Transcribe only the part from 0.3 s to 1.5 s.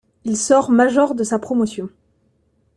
sort major de sa